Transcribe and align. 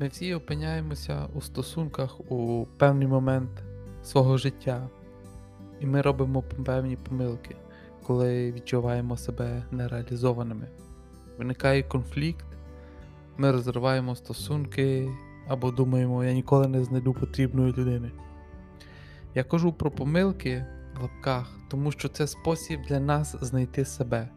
Ми 0.00 0.08
всі 0.08 0.34
опиняємося 0.34 1.26
у 1.34 1.40
стосунках 1.40 2.20
у 2.30 2.66
певний 2.76 3.08
момент 3.08 3.50
свого 4.02 4.38
життя, 4.38 4.88
і 5.80 5.86
ми 5.86 6.02
робимо 6.02 6.42
певні 6.42 6.96
помилки, 6.96 7.56
коли 8.02 8.52
відчуваємо 8.52 9.16
себе 9.16 9.62
нереалізованими. 9.70 10.68
Виникає 11.38 11.82
конфлікт, 11.82 12.46
ми 13.36 13.52
розриваємо 13.52 14.16
стосунки 14.16 15.08
або 15.48 15.70
думаємо, 15.70 16.24
я 16.24 16.32
ніколи 16.32 16.68
не 16.68 16.84
знайду 16.84 17.12
потрібної 17.12 17.72
людини. 17.72 18.10
Я 19.34 19.44
кажу 19.44 19.72
про 19.72 19.90
помилки 19.90 20.66
в 20.98 21.02
лапках, 21.02 21.58
тому 21.68 21.92
що 21.92 22.08
це 22.08 22.26
спосіб 22.26 22.80
для 22.88 23.00
нас 23.00 23.36
знайти 23.40 23.84
себе. 23.84 24.28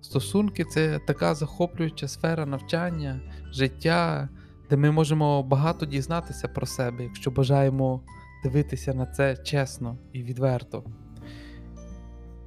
Стосунки 0.00 0.64
це 0.64 0.98
така 1.06 1.34
захоплююча 1.34 2.08
сфера 2.08 2.46
навчання, 2.46 3.20
життя, 3.50 4.28
де 4.72 4.78
ми 4.78 4.90
можемо 4.90 5.42
багато 5.42 5.86
дізнатися 5.86 6.48
про 6.48 6.66
себе, 6.66 7.04
якщо 7.04 7.30
бажаємо 7.30 8.00
дивитися 8.44 8.94
на 8.94 9.06
це 9.06 9.36
чесно 9.36 9.98
і 10.12 10.22
відверто. 10.22 10.84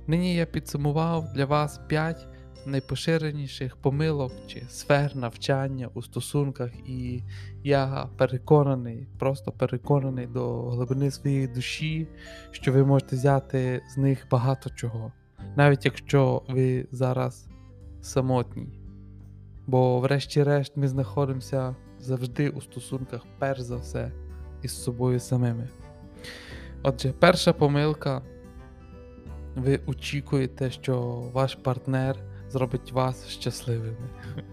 Нині 0.08 0.36
я 0.36 0.46
підсумував 0.46 1.34
для 1.34 1.46
вас 1.46 1.80
5 1.88 2.28
найпоширеніших 2.66 3.76
помилок 3.76 4.32
чи 4.48 4.64
сфер 4.70 5.16
навчання 5.16 5.90
у 5.94 6.02
стосунках, 6.02 6.72
і 6.86 7.24
я 7.64 8.10
переконаний, 8.18 9.08
просто 9.20 9.52
переконаний 9.52 10.28
до 10.28 10.70
глибини 10.70 11.12
своєї 11.12 11.48
душі, 11.48 12.08
що 12.52 12.72
ви 12.72 12.86
можете 12.86 13.16
взяти 13.16 13.82
з 13.94 13.98
них 13.98 14.28
багато 14.32 14.70
чого, 14.70 15.12
навіть 15.56 15.86
якщо 15.86 16.44
ви 16.50 16.88
зараз 16.92 17.48
самотній. 18.02 18.80
Бо, 19.68 20.00
врешті-решт, 20.00 20.78
ми 20.78 20.88
знаходимося 20.88 21.76
завжди 22.06 22.50
у 22.50 22.62
стосунках, 22.62 23.22
перш 23.40 23.60
за 23.60 23.78
все, 23.78 24.12
із 24.62 24.84
собою 24.84 25.20
самими. 25.20 25.70
Отже, 26.84 27.14
перша 27.20 27.54
помилка. 27.54 28.22
Ви 29.56 29.80
очікуєте, 29.86 30.72
що 30.72 31.02
ваш 31.34 31.56
партнер 31.56 32.18
зробить 32.50 32.92
вас 32.92 33.28
щасливими. 33.28 34.10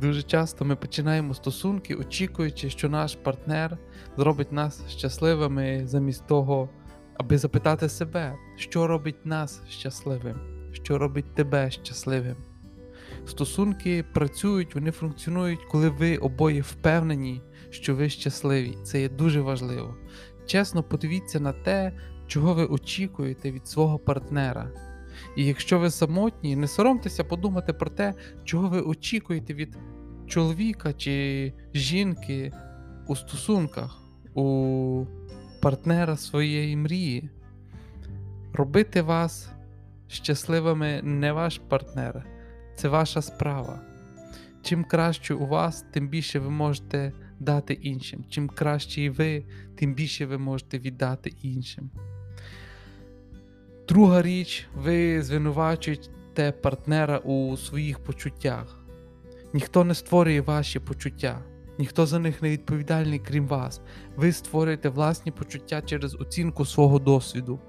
Дуже 0.00 0.22
часто 0.22 0.64
ми 0.64 0.76
починаємо 0.76 1.34
стосунки, 1.34 1.94
очікуючи, 1.94 2.70
що 2.70 2.88
наш 2.88 3.16
партнер 3.16 3.78
зробить 4.16 4.52
нас 4.52 4.88
щасливими 4.88 5.82
замість 5.86 6.26
того, 6.26 6.68
аби 7.14 7.38
запитати 7.38 7.88
себе, 7.88 8.36
що 8.56 8.86
робить 8.86 9.26
нас 9.26 9.62
щасливим, 9.68 10.36
що 10.72 10.98
робить 10.98 11.34
тебе 11.34 11.70
щасливим. 11.70 12.36
Стосунки 13.26 14.04
працюють, 14.14 14.74
вони 14.74 14.90
функціонують, 14.90 15.64
коли 15.70 15.88
ви 15.88 16.16
обоє 16.16 16.60
впевнені, 16.60 17.42
що 17.70 17.94
ви 17.94 18.08
щасливі. 18.08 18.76
Це 18.84 19.00
є 19.00 19.08
дуже 19.08 19.40
важливо. 19.40 19.96
Чесно 20.46 20.82
подивіться 20.82 21.40
на 21.40 21.52
те, 21.52 21.92
чого 22.26 22.54
ви 22.54 22.66
очікуєте 22.66 23.52
від 23.52 23.66
свого 23.66 23.98
партнера. 23.98 24.70
І 25.36 25.44
якщо 25.44 25.78
ви 25.78 25.90
самотні, 25.90 26.56
не 26.56 26.68
соромтеся 26.68 27.24
подумати 27.24 27.72
про 27.72 27.90
те, 27.90 28.14
чого 28.44 28.68
ви 28.68 28.80
очікуєте 28.80 29.54
від 29.54 29.78
чоловіка 30.26 30.92
чи 30.92 31.52
жінки 31.74 32.52
у 33.06 33.16
стосунках, 33.16 33.98
у 34.34 35.06
партнера 35.62 36.16
своєї 36.16 36.76
мрії. 36.76 37.30
Робити 38.52 39.02
вас 39.02 39.50
щасливими 40.08 41.00
не 41.02 41.32
ваш 41.32 41.60
партнер, 41.68 42.26
це 42.76 42.88
ваша 42.88 43.22
справа. 43.22 43.80
Чим 44.62 44.84
краще 44.84 45.34
у 45.34 45.46
вас, 45.46 45.84
тим 45.92 46.08
більше 46.08 46.38
ви 46.38 46.50
можете 46.50 47.12
дати 47.40 47.74
іншим. 47.74 48.24
Чим 48.30 48.48
краще 48.48 49.02
і 49.02 49.10
ви, 49.10 49.44
тим 49.74 49.94
більше 49.94 50.26
ви 50.26 50.38
можете 50.38 50.78
віддати 50.78 51.32
іншим. 51.42 51.90
Друга 53.88 54.22
річ, 54.22 54.66
ви 54.74 55.22
звинувачуєте 55.22 56.52
партнера 56.52 57.18
у 57.18 57.56
своїх 57.56 57.98
почуттях. 57.98 58.86
Ніхто 59.54 59.84
не 59.84 59.94
створює 59.94 60.40
ваші 60.40 60.80
почуття, 60.80 61.42
ніхто 61.78 62.06
за 62.06 62.18
них 62.18 62.42
не 62.42 62.50
відповідальний, 62.50 63.18
крім 63.18 63.46
вас. 63.46 63.80
Ви 64.16 64.32
створюєте 64.32 64.88
власні 64.88 65.32
почуття 65.32 65.82
через 65.82 66.14
оцінку 66.14 66.64
свого 66.64 66.98
досвіду, 66.98 67.60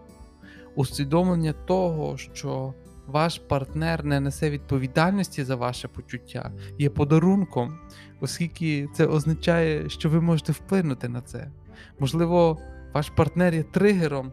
усвідомлення 0.75 1.53
того, 1.53 2.18
що 2.18 2.74
ваш 3.07 3.40
партнер 3.40 4.06
не 4.06 4.19
несе 4.19 4.50
відповідальності 4.50 5.44
за 5.44 5.56
ваше 5.56 5.88
почуття, 5.88 6.51
є 6.78 6.90
подарунком, 6.90 7.79
оскільки 8.19 8.88
це 8.95 9.06
означає, 9.06 9.90
що 9.90 10.09
ви 10.09 10.22
можете 10.22 10.51
вплинути 10.51 11.09
на 11.09 11.22
це. 11.22 11.51
Можливо, 12.00 12.57
ваш 12.94 13.09
партнер 13.09 13.53
є 13.53 13.63
тригером 13.63 14.31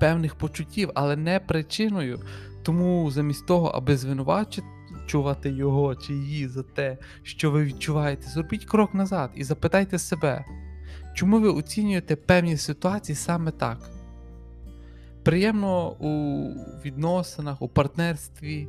певних 0.00 0.34
почуттів, 0.34 0.90
але 0.94 1.16
не 1.16 1.40
причиною. 1.40 2.20
Тому 2.62 3.10
замість 3.10 3.46
того, 3.46 3.66
аби 3.66 3.96
звинувачувати 3.96 5.50
його 5.50 5.94
чи 5.94 6.12
її 6.12 6.48
за 6.48 6.62
те, 6.62 6.98
що 7.22 7.50
ви 7.50 7.64
відчуваєте, 7.64 8.28
зробіть 8.28 8.64
крок 8.64 8.94
назад 8.94 9.30
і 9.34 9.44
запитайте 9.44 9.98
себе, 9.98 10.44
чому 11.14 11.40
ви 11.40 11.48
оцінюєте 11.48 12.16
певні 12.16 12.56
ситуації 12.56 13.16
саме 13.16 13.50
так. 13.50 13.78
Приємно 15.22 15.90
у 15.90 16.54
відносинах, 16.88 17.62
у 17.62 17.68
партнерстві 17.68 18.68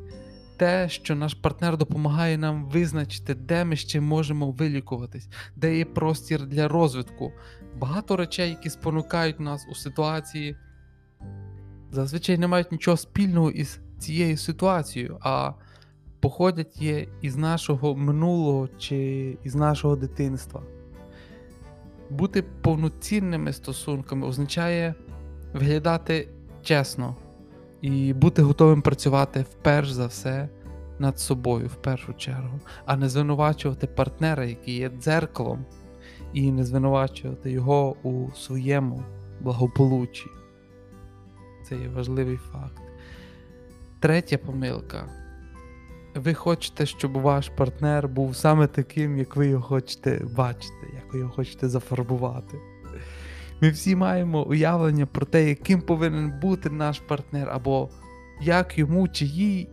те, 0.58 0.90
що 0.90 1.16
наш 1.16 1.34
партнер 1.34 1.78
допомагає 1.78 2.38
нам 2.38 2.66
визначити, 2.66 3.36
де 3.36 3.66
ми 3.66 3.76
ще 3.76 4.02
можемо 4.02 4.52
вилікуватись, 4.52 5.30
де 5.56 5.78
є 5.78 5.86
простір 5.86 6.46
для 6.46 6.68
розвитку. 6.68 7.32
Багато 7.78 8.16
речей, 8.16 8.50
які 8.50 8.70
спонукають 8.70 9.40
нас 9.40 9.68
у 9.72 9.76
ситуації 9.76 10.56
зазвичай 11.92 12.38
не 12.38 12.48
мають 12.48 12.72
нічого 12.72 12.98
спільного 12.98 13.52
із 13.52 13.80
цією 14.00 14.38
ситуацією, 14.38 15.18
а 15.22 15.52
походять 16.20 16.82
є 16.82 17.08
із 17.22 17.36
нашого 17.36 17.96
минулого 17.96 18.68
чи 18.78 19.38
із 19.44 19.56
нашого 19.56 19.96
дитинства. 19.96 20.62
Бути 22.10 22.42
повноцінними 22.42 23.54
стосунками 23.54 24.28
означає 24.28 24.96
виглядати 25.54 26.30
чесно 26.64 27.16
і 27.82 28.14
бути 28.14 28.42
готовим 28.42 28.82
працювати 28.82 29.46
вперш 29.52 29.92
за 29.92 30.06
все 30.06 30.50
над 31.00 31.20
собою 31.20 31.68
в 31.68 31.76
першу 31.76 32.14
чергу, 32.14 32.60
а 32.86 32.98
не 32.98 33.10
звинувачувати 33.10 33.88
партнера, 33.88 34.46
який 34.46 34.76
є 34.76 34.90
дзеркалом, 34.90 35.66
і 36.34 36.52
не 36.52 36.64
звинувачувати 36.64 37.52
його 37.52 37.96
у 38.04 38.32
своєму 38.32 39.04
благополуччі 39.42 40.30
це 41.70 41.76
є 41.76 41.88
важливий 41.88 42.38
факт. 42.38 42.82
Третя 44.00 44.38
помилка. 44.38 45.10
Ви 46.16 46.34
хочете, 46.34 46.86
щоб 46.86 47.12
ваш 47.12 47.50
партнер 47.50 48.08
був 48.08 48.36
саме 48.36 48.68
таким, 48.68 49.18
як 49.18 49.36
ви 49.36 49.48
його 49.48 49.64
хочете 49.64 50.26
бачити, 50.36 50.88
як 50.94 51.14
ви 51.14 51.20
його 51.20 51.32
хочете 51.32 51.70
зафарбувати. 51.70 52.58
Ми 53.62 53.70
всі 53.70 53.96
маємо 53.96 54.44
уявлення 54.48 55.06
про 55.06 55.26
те, 55.26 55.50
яким 55.50 55.82
повинен 55.82 56.40
бути 56.40 56.70
наш 56.70 57.00
партнер, 57.00 57.50
або 57.50 57.90
як 58.42 58.78
йому 58.78 59.08
чи 59.08 59.26
їй 59.26 59.70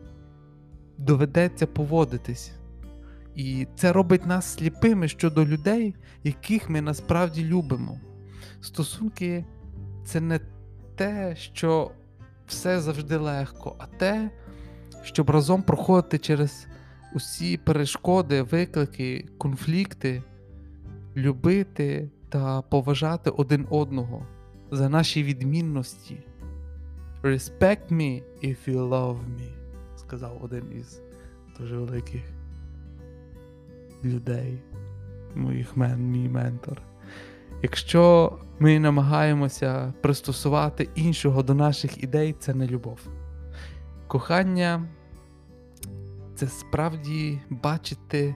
доведеться 0.99 1.67
поводитись. 1.67 2.53
І 3.35 3.67
це 3.77 3.93
робить 3.93 4.27
нас 4.27 4.47
сліпими 4.47 5.09
щодо 5.09 5.47
людей, 5.47 5.95
яких 6.25 6.71
ми 6.71 6.81
насправді 6.81 7.45
любимо. 7.45 8.01
Стосунки 8.61 9.45
це 10.05 10.21
не 10.21 10.41
те, 10.97 11.37
що 11.37 11.91
все 12.47 12.81
завжди 12.81 13.17
легко, 13.17 13.77
а 13.79 13.87
те, 13.87 14.31
щоб 15.03 15.31
разом 15.31 15.63
проходити 15.63 16.19
через 16.19 16.67
усі 17.15 17.57
перешкоди, 17.57 18.43
виклики, 18.43 19.29
конфлікти, 19.39 20.23
любити 21.17 22.11
та 22.37 22.63
поважати 22.63 23.31
один 23.31 23.67
одного 23.71 24.27
за 24.71 24.89
наші 24.89 25.23
відмінності. 25.23 26.17
Respect 27.23 27.93
me 27.93 28.23
if 28.43 28.57
you 28.69 28.89
love 28.89 29.19
me, 29.19 29.51
сказав 29.97 30.41
один 30.45 30.65
із 30.79 31.01
дуже 31.59 31.79
великих 31.79 32.23
людей, 34.05 34.59
моїх 35.35 35.77
мен, 35.77 36.11
мій 36.11 36.29
ментор. 36.29 36.83
Якщо 37.63 38.33
ми 38.59 38.81
намагаємося 38.81 39.95
пристосувати 40.03 40.89
іншого 40.95 41.43
до 41.43 41.55
наших 41.55 42.03
ідей, 42.03 42.33
це 42.39 42.55
не 42.55 42.67
любов. 42.67 42.99
Кохання 44.07 44.89
це 46.35 46.49
справді 46.49 47.41
бачити 47.51 48.35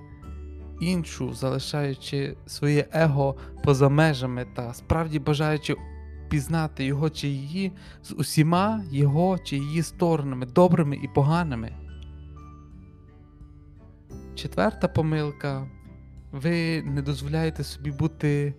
іншу, 0.80 1.34
залишаючи 1.34 2.36
своє 2.46 2.86
его 2.92 3.36
поза 3.64 3.88
межами 3.88 4.46
та 4.56 4.74
справді 4.74 5.18
бажаючи 5.18 5.76
пізнати 6.28 6.84
його 6.84 7.10
чи 7.10 7.28
її 7.28 7.72
з 8.02 8.12
усіма 8.12 8.84
його 8.90 9.38
чи 9.38 9.56
її 9.56 9.82
сторонами, 9.82 10.46
добрими 10.46 10.96
і 11.02 11.08
поганими. 11.08 11.72
Четверта 14.34 14.88
помилка 14.88 15.68
ви 16.32 16.82
не 16.82 17.02
дозволяєте 17.02 17.64
собі 17.64 17.90
бути 17.90 18.54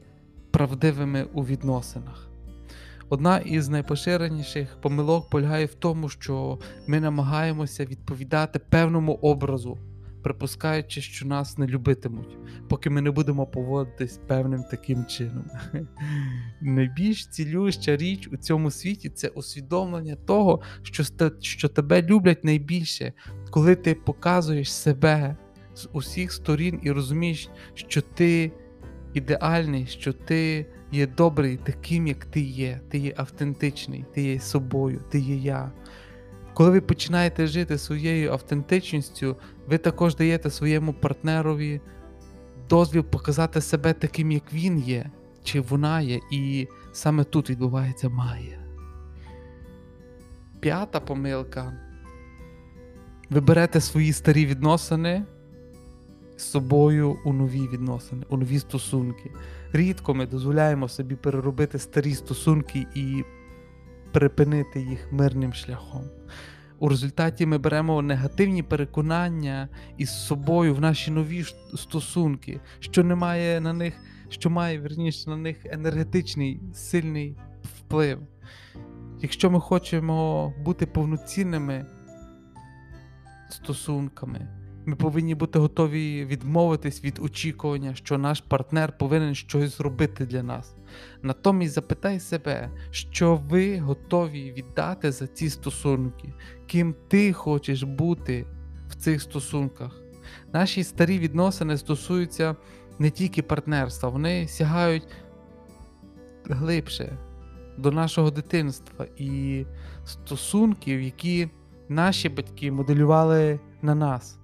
правдивими 0.51 1.23
у 1.33 1.45
відносинах. 1.45 2.27
Одна 3.09 3.38
із 3.38 3.69
найпоширеніших 3.69 4.77
помилок 4.81 5.29
полягає 5.29 5.65
в 5.65 5.73
тому, 5.73 6.09
що 6.09 6.59
ми 6.88 7.00
намагаємося 7.00 7.85
відповідати 7.85 8.59
певному 8.59 9.13
образу, 9.13 9.77
припускаючи, 10.23 11.01
що 11.01 11.27
нас 11.27 11.57
не 11.57 11.68
любитимуть, 11.68 12.38
поки 12.69 12.89
ми 12.89 13.01
не 13.01 13.12
будемо 13.12 13.47
поводитись 13.47 14.19
певним 14.27 14.63
таким 14.71 15.06
чином. 15.06 15.45
Найбільш 16.62 17.27
цілюща 17.27 17.97
річ 17.97 18.29
у 18.31 18.38
цьому 18.38 18.71
світі 18.71 19.09
це 19.09 19.27
усвідомлення 19.27 20.15
того, 20.15 20.62
що, 20.83 21.03
що 21.39 21.69
тебе 21.69 22.01
люблять 22.01 22.44
найбільше, 22.44 23.13
коли 23.50 23.75
ти 23.75 23.94
показуєш 23.94 24.73
себе 24.73 25.38
з 25.73 25.89
усіх 25.94 26.31
сторін 26.31 26.79
і 26.83 26.91
розумієш, 26.91 27.50
що 27.73 28.01
ти 28.01 28.51
ідеальний, 29.13 29.85
що 29.88 30.13
ти 30.13 30.65
є 30.91 31.07
добрий 31.07 31.57
таким, 31.57 32.07
як 32.07 32.25
ти 32.25 32.41
є. 32.41 32.81
Ти 32.89 32.97
є 32.97 33.13
автентичний, 33.18 34.06
ти 34.13 34.21
є 34.21 34.39
собою, 34.39 35.03
ти 35.09 35.19
є 35.19 35.35
я. 35.35 35.71
Коли 36.53 36.69
ви 36.69 36.81
починаєте 36.81 37.48
жити 37.48 37.77
своєю 37.77 38.31
автентичністю, 38.31 39.38
ви 39.68 39.77
також 39.77 40.15
даєте 40.15 40.50
своєму 40.50 40.94
партнерові 40.94 41.81
дозвіл 42.69 43.03
показати 43.03 43.62
себе 43.62 43.94
таким, 43.94 44.31
як 44.31 44.53
він 44.53 44.80
є, 44.80 45.09
чи 45.44 45.62
вона 45.62 46.01
є, 46.01 46.19
і 46.31 46.68
саме 46.92 47.24
тут 47.24 47.50
відбувається 47.50 48.09
магія. 48.09 48.59
П'ята 50.59 51.00
помилка. 51.00 51.74
Ви 53.30 53.42
берете 53.42 53.81
свої 53.81 54.13
старі 54.13 54.45
відносини 54.45 55.25
з 56.38 56.44
собою 56.44 57.18
у 57.25 57.33
нові 57.33 57.68
відносини, 57.68 58.25
у 58.30 58.38
нові 58.38 58.59
стосунки. 58.59 59.31
Рідко 59.74 60.13
ми 60.13 60.25
дозволяємо 60.25 60.88
собі 60.88 61.15
переробити 61.15 61.80
старі 61.80 62.13
стосунки 62.15 62.86
і 62.95 63.24
припинити 64.12 64.81
їх 64.81 65.12
мирним 65.12 65.54
шляхом. 65.54 66.04
У 66.80 66.90
результаті 66.90 67.46
ми 67.46 67.58
беремо 67.58 68.02
негативні 68.02 68.63
переконання 68.63 69.69
із 69.98 70.25
собою 70.25 70.75
в 70.75 70.81
наші 70.81 71.12
нові 71.12 71.44
стосунки, 71.75 72.60
що 72.80 73.04
не 73.04 73.16
має 73.16 73.62
на 73.62 73.74
них, 73.74 73.94
що 74.30 74.50
має 74.50 74.80
верніше 74.80 75.30
на 75.30 75.38
них 75.38 75.66
енергетичний 75.66 76.62
сильний 76.74 77.38
вплив. 77.63 78.19
Якщо 79.22 79.52
ми 79.52 79.60
хочемо 79.60 80.50
бути 80.66 80.86
повноцінними 80.86 81.86
стосунками, 83.50 84.48
ми 84.86 84.95
повинні 84.95 85.36
бути 85.36 85.60
готові 85.60 86.25
відмовитись 86.25 87.04
від 87.04 87.19
очікування, 87.19 87.95
що 87.95 88.18
наш 88.18 88.42
партнер 88.42 88.98
повинен 88.98 89.36
щось 89.36 89.78
зробити 89.78 90.25
для 90.25 90.44
нас. 90.44 90.75
Натомість 91.22 91.74
запитай 91.74 92.19
себе, 92.19 92.69
що 92.92 93.36
ви 93.36 93.80
готові 93.80 94.51
віддати 94.51 95.12
за 95.12 95.28
ці 95.28 95.50
стосунки, 95.50 96.33
ким 96.68 96.95
ти 97.07 97.33
хочеш 97.33 97.83
бути 97.83 98.45
в 98.89 98.95
цих 98.95 99.22
стосунках. 99.22 100.01
Наші 100.54 100.83
старі 100.83 101.19
відносини 101.19 101.78
стосуються 101.78 102.56
не 103.00 103.10
тільки 103.10 103.42
партнерства, 103.42 104.10
вони 104.10 104.48
сягають 104.48 105.07
глибше 106.44 107.18
до 107.78 107.92
нашого 107.92 108.31
дитинства 108.31 109.06
і 109.18 109.66
стосунків, 110.06 111.01
які 111.01 111.50
наші 111.89 112.30
батьки 112.30 112.72
моделювали 112.72 113.60
на 113.81 113.95
нас 113.95 114.41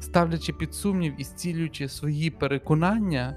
ставлячи 0.00 0.52
під 0.52 0.74
сумнів 0.74 1.14
і 1.18 1.24
зцілюючи 1.24 1.88
свої 1.88 2.30
переконання 2.30 3.36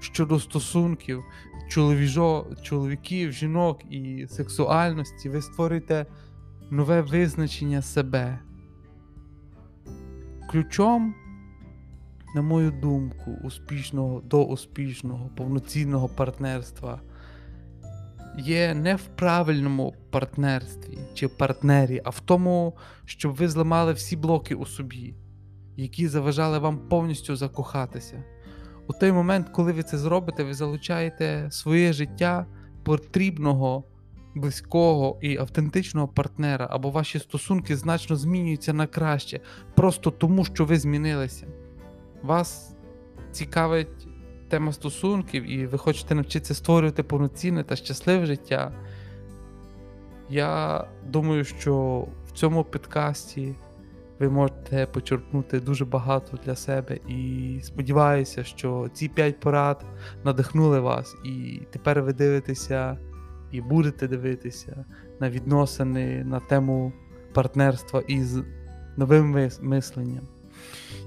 щодо 0.00 0.40
стосунків 0.40 1.24
чоловіжо, 1.68 2.46
чоловіків, 2.62 3.32
жінок 3.32 3.80
і 3.90 4.26
сексуальності, 4.30 5.28
ви 5.28 5.42
створите 5.42 6.06
нове 6.70 7.02
визначення 7.02 7.82
себе. 7.82 8.38
Ключом, 10.50 11.14
на 12.34 12.42
мою 12.42 12.70
думку, 12.70 13.38
успішного 13.44 14.20
до 14.20 14.44
успішного, 14.44 15.30
повноцінного 15.36 16.08
партнерства 16.08 17.00
є 18.38 18.74
не 18.74 18.96
в 18.96 19.02
правильному 19.02 19.94
партнерстві 20.10 20.98
чи 21.14 21.28
партнері, 21.28 22.00
а 22.04 22.10
в 22.10 22.20
тому, 22.20 22.76
щоб 23.04 23.34
ви 23.34 23.48
зламали 23.48 23.92
всі 23.92 24.16
блоки 24.16 24.54
у 24.54 24.66
собі 24.66 25.14
які 25.78 26.08
заважали 26.08 26.58
вам 26.58 26.78
повністю 26.78 27.36
закохатися. 27.36 28.24
У 28.86 28.92
той 28.92 29.12
момент, 29.12 29.48
коли 29.48 29.72
ви 29.72 29.82
це 29.82 29.98
зробите, 29.98 30.44
ви 30.44 30.54
залучаєте 30.54 31.48
своє 31.50 31.92
життя 31.92 32.46
потрібного, 32.82 33.84
близького 34.34 35.18
і 35.20 35.36
автентичного 35.36 36.08
партнера, 36.08 36.68
або 36.70 36.90
ваші 36.90 37.18
стосунки 37.18 37.76
значно 37.76 38.16
змінюються 38.16 38.72
на 38.72 38.86
краще, 38.86 39.40
просто 39.74 40.10
тому, 40.10 40.44
що 40.44 40.64
ви 40.64 40.78
змінилися. 40.78 41.46
Вас 42.22 42.76
цікавить 43.32 44.08
тема 44.48 44.72
стосунків, 44.72 45.50
і 45.50 45.66
ви 45.66 45.78
хочете 45.78 46.14
навчитися 46.14 46.54
створювати 46.54 47.02
повноцінне 47.02 47.64
та 47.64 47.76
щасливе 47.76 48.26
життя. 48.26 48.72
Я 50.30 50.84
думаю, 51.06 51.44
що 51.44 52.04
в 52.26 52.32
цьому 52.32 52.64
підкасті 52.64 53.54
ви 54.18 54.30
можете 54.30 54.86
почерпнути 54.86 55.60
дуже 55.60 55.84
багато 55.84 56.38
для 56.44 56.56
себе. 56.56 56.98
І 57.08 57.60
сподіваюся, 57.62 58.44
що 58.44 58.88
ці 58.92 59.08
5 59.08 59.40
порад 59.40 59.84
надихнули 60.24 60.80
вас, 60.80 61.16
і 61.24 61.60
тепер 61.70 62.02
ви 62.02 62.12
дивитеся 62.12 62.98
і 63.52 63.60
будете 63.60 64.08
дивитися 64.08 64.84
на 65.20 65.30
відносини, 65.30 66.24
на 66.24 66.40
тему 66.40 66.92
партнерства 67.34 68.02
із 68.08 68.38
новим 68.96 69.50
мисленням. 69.60 70.24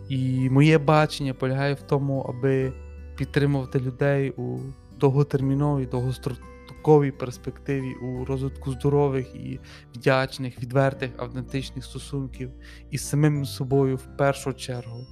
І 0.10 0.50
моє 0.50 0.78
бачення 0.78 1.34
полягає 1.34 1.74
в 1.74 1.82
тому, 1.82 2.22
аби 2.22 2.74
підтримувати 3.18 3.80
людей 3.80 4.30
у 4.30 4.60
довготерміновій, 5.00 5.86
довгостроковій 5.86 6.51
довгостроковій 6.82 7.12
перспективі 7.12 7.94
у 7.94 8.26
розвитку 8.26 8.72
здорових 8.72 9.36
і 9.36 9.60
вдячних, 9.96 10.60
відвертих, 10.62 11.12
автентичних 11.18 11.86
стосунків 11.86 12.52
із 12.92 13.10
самим 13.10 13.46
собою 13.46 13.96
в 13.96 14.18
першу 14.18 14.54
чергу 14.54 15.08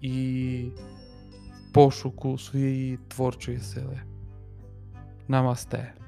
і 0.00 0.70
пошуку 1.72 2.38
своєї 2.38 2.98
творчої 3.08 3.58
сили. 3.58 4.00
Намасте. 5.28 5.99